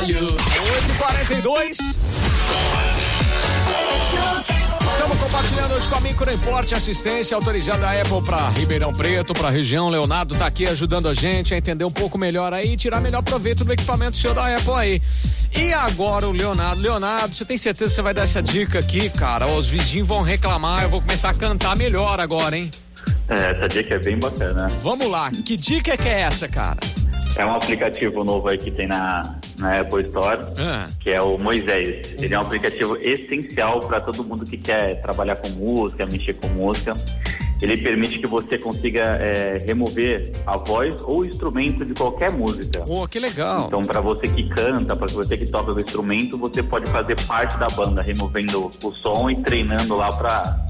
8h42. 0.00 1.76
Estamos 4.92 5.18
compartilhando 5.18 5.74
hoje 5.74 5.88
com 5.88 5.94
a 5.94 6.00
Micro 6.00 6.32
Import 6.32 6.72
Assistência 6.72 7.36
autorizada 7.36 7.80
da 7.80 7.92
Apple 7.92 8.22
para 8.24 8.48
Ribeirão 8.48 8.92
Preto, 8.92 9.34
para 9.34 9.48
a 9.48 9.50
região. 9.50 9.90
Leonardo 9.90 10.32
está 10.32 10.46
aqui 10.46 10.66
ajudando 10.66 11.06
a 11.06 11.12
gente 11.12 11.52
a 11.52 11.58
entender 11.58 11.84
um 11.84 11.90
pouco 11.90 12.16
melhor 12.16 12.54
aí 12.54 12.72
e 12.72 12.76
tirar 12.78 12.98
melhor 13.02 13.22
proveito 13.22 13.62
do 13.62 13.72
equipamento 13.74 14.16
seu 14.16 14.32
da 14.32 14.56
Apple 14.56 14.72
aí. 14.74 15.02
E 15.54 15.70
agora 15.74 16.26
o 16.26 16.32
Leonardo. 16.32 16.80
Leonardo, 16.80 17.34
você 17.34 17.44
tem 17.44 17.58
certeza 17.58 17.90
que 17.90 17.96
você 17.96 18.02
vai 18.02 18.14
dar 18.14 18.22
essa 18.22 18.42
dica 18.42 18.78
aqui, 18.78 19.10
cara? 19.10 19.48
Os 19.48 19.68
vizinhos 19.68 20.06
vão 20.06 20.22
reclamar, 20.22 20.82
eu 20.84 20.88
vou 20.88 21.02
começar 21.02 21.28
a 21.28 21.34
cantar 21.34 21.76
melhor 21.76 22.18
agora, 22.20 22.56
hein? 22.56 22.70
É, 23.28 23.50
essa 23.50 23.68
dica 23.68 23.96
é 23.96 23.98
bem 23.98 24.18
bacana. 24.18 24.66
Vamos 24.82 25.10
lá, 25.10 25.30
que 25.30 25.58
dica 25.58 25.94
que 25.94 26.08
é 26.08 26.22
essa, 26.22 26.48
cara? 26.48 26.78
É 27.36 27.44
um 27.44 27.52
aplicativo 27.52 28.24
novo 28.24 28.48
aí 28.48 28.58
que 28.58 28.70
tem 28.70 28.88
na, 28.88 29.22
na 29.60 29.80
Apple 29.80 30.02
Store, 30.04 30.38
Ah. 30.58 30.88
que 30.98 31.10
é 31.10 31.20
o 31.22 31.38
Moisés. 31.38 32.14
Ele 32.18 32.34
é 32.34 32.38
um 32.38 32.42
aplicativo 32.42 32.96
essencial 33.00 33.80
para 33.80 34.00
todo 34.00 34.24
mundo 34.24 34.44
que 34.44 34.56
quer 34.56 35.00
trabalhar 35.00 35.36
com 35.36 35.48
música, 35.50 36.06
mexer 36.06 36.34
com 36.34 36.48
música. 36.48 36.96
Ele 37.62 37.76
permite 37.76 38.18
que 38.18 38.26
você 38.26 38.56
consiga 38.56 39.02
é, 39.20 39.62
remover 39.66 40.32
a 40.46 40.56
voz 40.56 40.96
ou 41.02 41.26
instrumento 41.26 41.84
de 41.84 41.92
qualquer 41.92 42.32
música. 42.32 42.80
Pô, 42.80 43.06
que 43.06 43.18
legal. 43.18 43.64
Então, 43.66 43.82
para 43.82 44.00
você 44.00 44.26
que 44.28 44.48
canta, 44.48 44.96
para 44.96 45.08
você 45.08 45.36
que 45.36 45.44
toca 45.44 45.70
o 45.70 45.78
instrumento, 45.78 46.38
você 46.38 46.62
pode 46.62 46.90
fazer 46.90 47.20
parte 47.26 47.58
da 47.58 47.66
banda, 47.68 48.00
removendo 48.00 48.70
o 48.82 48.92
som 48.94 49.28
e 49.30 49.36
treinando 49.42 49.94
lá 49.94 50.08
para 50.08 50.66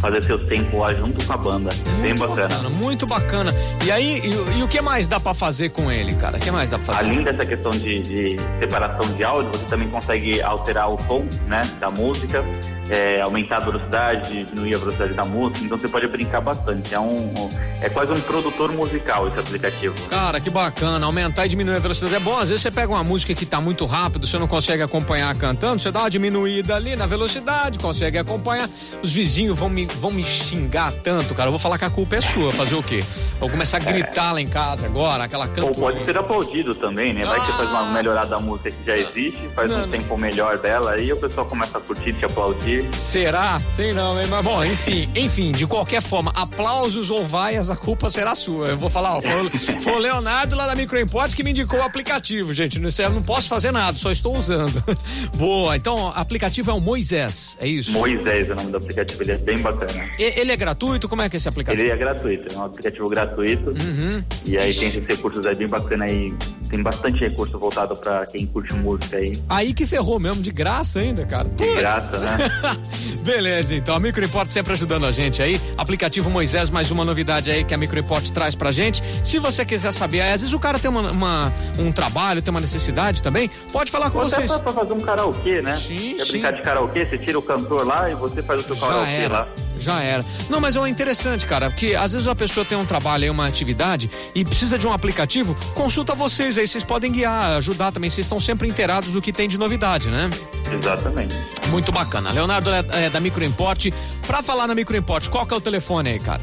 fazer 0.00 0.24
seu 0.24 0.44
tempo 0.46 0.78
lá 0.78 0.94
junto 0.94 1.24
com 1.24 1.32
a 1.32 1.36
banda. 1.36 1.70
É 1.98 2.02
bem 2.02 2.14
bacana. 2.16 2.68
Muito 2.70 3.06
bacana. 3.06 3.54
E 3.84 3.90
aí, 3.90 4.20
e, 4.24 4.58
e 4.58 4.62
o 4.62 4.68
que 4.68 4.80
mais 4.80 5.06
dá 5.08 5.20
pra 5.20 5.34
fazer 5.34 5.70
com 5.70 5.90
ele, 5.90 6.14
cara? 6.14 6.38
O 6.38 6.40
que 6.40 6.50
mais 6.50 6.68
dá 6.68 6.78
pra 6.78 6.94
fazer? 6.94 7.06
Além 7.08 7.22
dessa 7.22 7.44
questão 7.44 7.70
de, 7.72 8.00
de 8.00 8.36
separação 8.60 9.12
de 9.14 9.22
áudio, 9.24 9.50
você 9.52 9.64
também 9.66 9.88
consegue 9.88 10.40
alterar 10.42 10.88
o 10.92 10.98
som 11.02 11.24
né, 11.46 11.62
da 11.78 11.90
música, 11.90 12.44
é, 12.88 13.20
aumentar 13.20 13.58
a 13.58 13.60
velocidade, 13.60 14.44
diminuir 14.44 14.74
a 14.74 14.78
velocidade 14.78 15.12
da 15.14 15.24
música, 15.24 15.60
então 15.64 15.78
você 15.78 15.88
pode 15.88 16.06
brincar 16.08 16.40
bastante. 16.40 16.94
É, 16.94 17.00
um, 17.00 17.16
um- 17.16 17.50
é 17.82 17.88
quase 17.88 18.12
um 18.12 18.20
produtor 18.20 18.72
musical 18.72 19.26
esse 19.28 19.38
aplicativo. 19.38 19.94
Cara, 20.10 20.38
que 20.40 20.50
bacana, 20.50 21.06
aumentar 21.06 21.46
e 21.46 21.48
diminuir 21.48 21.76
a 21.76 21.78
velocidade 21.78 22.14
é 22.14 22.20
bom. 22.20 22.36
Às 22.38 22.48
vezes 22.50 22.62
você 22.62 22.70
pega 22.70 22.92
uma 22.92 23.02
música 23.02 23.34
que 23.34 23.46
tá 23.46 23.58
muito 23.60 23.86
rápido, 23.86 24.26
você 24.26 24.38
não 24.38 24.46
consegue 24.46 24.82
acompanhar 24.82 25.34
cantando, 25.36 25.80
você 25.80 25.90
dá 25.90 26.00
uma 26.00 26.10
diminuída 26.10 26.76
ali 26.76 26.94
na 26.94 27.06
velocidade, 27.06 27.78
consegue 27.78 28.18
acompanhar. 28.18 28.68
Os 29.02 29.12
vizinhos 29.12 29.58
vão 29.58 29.70
me, 29.70 29.88
vão 29.98 30.10
me 30.10 30.22
xingar 30.22 30.92
tanto, 30.92 31.34
cara. 31.34 31.48
Eu 31.48 31.52
vou 31.52 31.58
falar 31.60 31.78
que 31.78 31.84
a 31.84 31.90
culpa 31.90 32.16
é 32.16 32.20
sua, 32.20 32.50
fazer 32.52 32.74
o 32.74 32.82
quê? 32.82 33.02
Vou 33.38 33.48
começar 33.50 33.78
a 33.78 33.80
gritar 33.80 34.32
lá 34.32 34.40
em 34.40 34.46
casa 34.46 34.86
agora, 34.86 35.24
aquela 35.24 35.44
Ou 35.46 35.50
cantoria. 35.52 35.74
pode 35.80 36.04
ser 36.04 36.18
aplaudido 36.18 36.74
também, 36.74 37.12
né? 37.12 37.24
Vai 37.24 37.40
que 37.40 37.46
você 37.46 37.52
faz 37.52 37.70
uma 37.70 37.92
melhorada 37.92 38.28
da 38.28 38.40
música 38.40 38.70
que 38.70 38.84
já 38.86 38.96
existe, 38.96 39.48
faz 39.54 39.70
Não, 39.70 39.78
um 39.78 39.80
não. 39.82 39.88
tempo 39.88 40.16
melhor 40.18 40.58
dela, 40.58 40.92
aí 40.92 41.12
o 41.12 41.16
pessoal 41.16 41.46
começa 41.46 41.78
a 41.78 41.80
curtir, 41.80 42.12
te 42.14 42.24
aplaudir. 42.24 42.88
Será? 42.94 43.58
Sei 43.60 43.92
não, 43.92 44.20
hein? 44.20 44.26
Mas 44.28 44.44
bom, 44.44 44.64
enfim, 44.64 45.08
enfim, 45.14 45.52
de 45.52 45.66
qualquer 45.66 46.02
forma, 46.02 46.32
aplausos 46.34 47.10
ou 47.10 47.26
vaias, 47.26 47.70
a 47.70 47.76
culpa 47.76 48.08
será 48.10 48.34
sua. 48.34 48.66
Eu 48.68 48.76
vou 48.78 48.88
falar, 48.90 49.16
ó, 49.16 49.22
foi, 49.22 49.46
o- 49.46 49.50
foi 49.80 49.92
o 49.94 49.98
Leonardo 49.98 50.56
lá 50.56 50.66
da 50.66 50.74
Microimport 50.74 51.34
que 51.34 51.42
me 51.42 51.50
indicou 51.50 51.78
o 51.78 51.82
aplicativo, 51.82 52.52
gente. 52.54 52.78
Não, 52.78 52.90
não 53.12 53.22
posso 53.22 53.48
fazer 53.48 53.72
nada, 53.72 53.96
só 53.98 54.10
estou 54.10 54.36
usando. 54.36 54.82
Boa, 55.36 55.76
então, 55.76 55.96
o 55.96 56.08
aplicativo 56.14 56.70
é 56.70 56.74
o 56.74 56.80
Moisés, 56.80 57.56
é 57.60 57.66
isso? 57.66 57.92
Moisés 57.92 58.48
é 58.48 58.52
o 58.52 58.56
nome 58.56 58.70
do 58.70 58.76
aplicativo, 58.76 59.22
ele 59.22 59.32
é 59.32 59.38
bem 59.38 59.58
bacana. 59.58 59.79
Ele 60.18 60.52
é 60.52 60.56
gratuito? 60.56 61.08
Como 61.08 61.22
é 61.22 61.28
que 61.28 61.36
é 61.36 61.38
esse 61.38 61.48
aplicativo? 61.48 61.82
Ele 61.82 61.90
é 61.90 61.96
gratuito, 61.96 62.46
é 62.54 62.58
um 62.58 62.64
aplicativo 62.64 63.08
gratuito. 63.08 63.70
Uhum. 63.70 64.22
E 64.46 64.56
aí 64.58 64.72
tem 64.74 64.88
esses 64.88 65.06
recursos 65.06 65.46
aí 65.46 65.54
bem 65.54 65.68
bacana 65.68 66.04
aí. 66.04 66.32
Tem 66.70 66.82
bastante 66.82 67.18
recurso 67.18 67.58
voltado 67.58 67.96
pra 67.96 68.24
quem 68.26 68.46
curte 68.46 68.72
música 68.74 69.16
aí. 69.16 69.32
Aí 69.48 69.74
que 69.74 69.84
ferrou 69.86 70.20
mesmo, 70.20 70.40
de 70.40 70.52
graça 70.52 71.00
ainda, 71.00 71.24
cara. 71.26 71.48
De 71.48 71.74
graça, 71.74 72.18
né? 72.20 72.38
Beleza, 73.24 73.74
então. 73.74 73.94
A 73.94 74.00
Microimport 74.00 74.48
sempre 74.50 74.72
ajudando 74.72 75.04
a 75.06 75.12
gente 75.12 75.42
aí. 75.42 75.60
Aplicativo 75.76 76.30
Moisés, 76.30 76.70
mais 76.70 76.90
uma 76.92 77.04
novidade 77.04 77.50
aí 77.50 77.64
que 77.64 77.74
a 77.74 77.76
Microimport 77.78 78.28
traz 78.30 78.54
pra 78.54 78.70
gente. 78.70 79.02
Se 79.24 79.38
você 79.40 79.64
quiser 79.64 79.92
saber, 79.92 80.20
às 80.22 80.40
vezes 80.42 80.52
o 80.52 80.58
cara 80.60 80.78
tem 80.78 80.88
uma, 80.90 81.10
uma- 81.10 81.52
um 81.78 81.90
trabalho, 81.90 82.40
tem 82.40 82.50
uma 82.52 82.60
necessidade 82.60 83.20
também, 83.22 83.50
pode 83.72 83.90
falar 83.90 84.10
com 84.10 84.18
Ou 84.18 84.26
até 84.26 84.36
vocês. 84.36 84.50
pra, 84.52 84.60
pra 84.60 84.72
fazer 84.72 84.92
um 84.92 85.00
karaokê, 85.00 85.60
né? 85.62 85.74
Sim, 85.74 86.14
Quer 86.16 86.24
sim. 86.24 86.32
brincar 86.32 86.52
de 86.52 86.62
karaokê, 86.62 87.04
você 87.06 87.18
tira 87.18 87.38
o 87.38 87.42
cantor 87.42 87.84
lá 87.86 88.08
e 88.10 88.14
você 88.14 88.42
faz 88.42 88.62
o 88.62 88.64
seu 88.66 88.76
Já 88.76 88.86
karaokê 88.86 89.10
era. 89.12 89.32
lá. 89.32 89.48
Já 89.80 90.02
era. 90.02 90.24
Não, 90.48 90.60
mas 90.60 90.76
é 90.76 90.88
interessante, 90.88 91.46
cara, 91.46 91.70
porque 91.70 91.94
às 91.94 92.12
vezes 92.12 92.26
uma 92.26 92.36
pessoa 92.36 92.64
tem 92.64 92.76
um 92.76 92.84
trabalho 92.84 93.24
aí, 93.24 93.30
uma 93.30 93.46
atividade 93.46 94.10
e 94.34 94.44
precisa 94.44 94.78
de 94.78 94.86
um 94.86 94.92
aplicativo, 94.92 95.56
consulta 95.74 96.14
vocês 96.14 96.58
aí, 96.58 96.68
vocês 96.68 96.84
podem 96.84 97.10
guiar, 97.10 97.56
ajudar 97.56 97.90
também, 97.90 98.10
vocês 98.10 98.26
estão 98.26 98.38
sempre 98.38 98.68
inteirados 98.68 99.12
do 99.12 99.22
que 99.22 99.32
tem 99.32 99.48
de 99.48 99.58
novidade, 99.58 100.10
né? 100.10 100.28
Exatamente. 100.70 101.40
Muito 101.68 101.90
bacana. 101.90 102.30
Leonardo 102.30 102.70
é, 102.70 102.84
é 103.06 103.10
da 103.10 103.20
Microimport. 103.20 103.90
Pra 104.26 104.42
falar 104.42 104.66
na 104.66 104.74
Microimport, 104.74 105.28
qual 105.28 105.46
que 105.46 105.54
é 105.54 105.56
o 105.56 105.60
telefone 105.60 106.10
aí, 106.10 106.18
cara? 106.18 106.42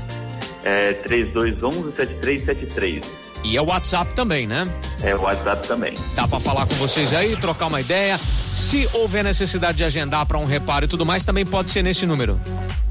É 0.63 0.93
3211-7373. 0.93 3.03
E 3.47 3.55
é 3.55 3.61
o 3.61 3.65
WhatsApp 3.65 4.13
também, 4.13 4.45
né? 4.45 4.65
É 5.01 5.15
o 5.15 5.21
WhatsApp 5.21 5.65
também. 5.65 5.93
Dá 6.13 6.27
pra 6.27 6.37
falar 6.37 6.65
com 6.65 6.75
vocês 6.75 7.13
aí, 7.13 7.33
trocar 7.37 7.67
uma 7.67 7.79
ideia. 7.79 8.19
Se 8.51 8.89
houver 8.91 9.23
necessidade 9.23 9.77
de 9.77 9.85
agendar 9.85 10.25
pra 10.25 10.37
um 10.37 10.43
reparo 10.43 10.83
e 10.83 10.87
tudo 10.87 11.05
mais, 11.05 11.23
também 11.23 11.45
pode 11.45 11.71
ser 11.71 11.81
nesse 11.81 12.05
número. 12.05 12.37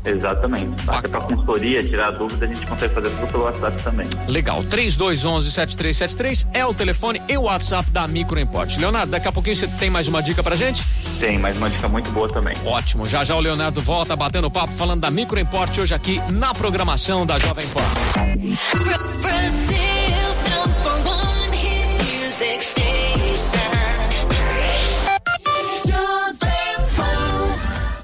Exatamente. 0.02 0.72
Até 0.86 1.08
pra 1.08 1.20
consultoria, 1.20 1.84
tirar 1.84 2.12
dúvida, 2.12 2.46
a 2.46 2.48
gente 2.48 2.64
consegue 2.66 2.94
fazer 2.94 3.10
tudo 3.10 3.26
pelo 3.32 3.44
WhatsApp 3.44 3.82
também. 3.82 4.08
Legal. 4.28 4.64
3211-7373 4.64 6.46
é 6.54 6.64
o 6.64 6.72
telefone 6.72 7.20
e 7.28 7.36
o 7.36 7.42
WhatsApp 7.42 7.90
da 7.90 8.08
Microimport. 8.08 8.78
Leonardo, 8.78 9.10
daqui 9.10 9.28
a 9.28 9.32
pouquinho 9.32 9.56
você 9.56 9.68
tem 9.68 9.90
mais 9.90 10.08
uma 10.08 10.22
dica 10.22 10.42
pra 10.42 10.56
gente? 10.56 10.82
Tem, 11.20 11.38
mas 11.38 11.58
uma 11.58 11.68
dica 11.68 11.86
muito 11.86 12.10
boa 12.12 12.30
também. 12.30 12.56
Ótimo. 12.64 13.04
Já 13.04 13.24
já 13.24 13.36
o 13.36 13.40
Leonardo 13.40 13.82
volta 13.82 14.16
batendo 14.16 14.50
papo 14.50 14.72
falando 14.72 15.02
da 15.02 15.10
Microimport 15.10 15.76
hoje 15.76 15.92
aqui 15.94 16.18
na 16.30 16.54
programação 16.54 17.26
da 17.26 17.38
Jovem 17.38 17.66
Pan. 17.68 17.82